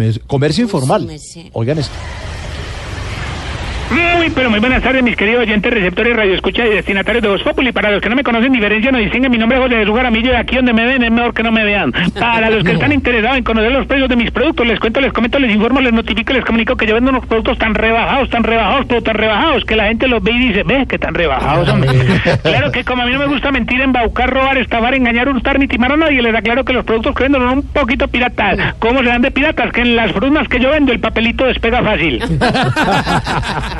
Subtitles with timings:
[0.00, 1.06] comer- comercio informal.
[1.52, 1.94] Oigan esto.
[3.90, 7.72] Muy, pero muy buenas tardes, mis queridos oyentes, receptores, radioescucha y destinatarios de Voz Populi.
[7.72, 10.32] Para los que no me conocen, diferencia, no distinguen mi nombre es José Jesús Jaramillo
[10.32, 11.92] y aquí donde me ven es mejor que no me vean.
[12.18, 15.12] Para los que están interesados en conocer los precios de mis productos, les cuento, les
[15.12, 18.44] comento, les informo, les notifico, les comunico que yo vendo unos productos tan rebajados, tan
[18.44, 21.68] rebajados, pero tan rebajados, que la gente los ve y dice, ve, que tan rebajados,
[21.68, 21.90] hombre.
[22.42, 25.66] Claro que como a mí no me gusta mentir, embaucar, robar, estafar, engañar, hurtar, ni
[25.66, 28.74] timar a nadie, les aclaro que los productos que vendo son un poquito piratas.
[28.78, 29.72] ¿Cómo serán de piratas?
[29.72, 32.22] Que en las frutas que yo vendo el papelito despega fácil.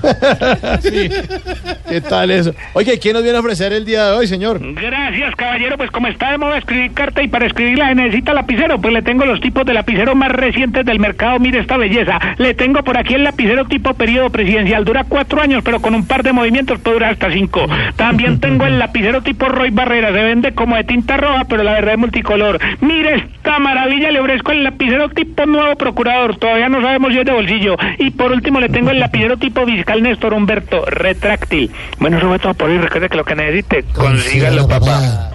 [1.88, 2.54] ¿Qué tal eso?
[2.72, 4.60] Oye, ¿quién nos viene a ofrecer el día de hoy, señor?
[4.74, 5.76] Gracias, caballero.
[5.76, 9.24] Pues como está de moda escribir carta y para escribirla necesita lapicero, pues le tengo
[9.24, 11.38] los tipos de lapicero más recientes del mercado.
[11.38, 12.18] Mire esta belleza.
[12.38, 14.84] Le tengo por aquí el lapicero tipo periodo presidencial.
[14.84, 17.66] Dura cuatro años, pero con un par de movimientos puede durar hasta cinco.
[17.96, 20.12] También tengo el lapicero tipo Roy Barrera.
[20.12, 22.58] Se vende como de tinta roja, pero la verdad es multicolor.
[22.80, 24.10] Mire esta maravilla.
[24.10, 26.36] Le ofrezco el lapicero tipo nuevo procurador.
[26.36, 27.76] Todavía no sabemos si es de bolsillo.
[27.98, 31.70] Y por último le tengo el lapicero tipo fiscal Néstor Humberto retráctil.
[31.98, 32.78] Bueno, eso fue todo por hoy.
[32.78, 35.30] Recuerde que lo que necesite, consígalo, papá.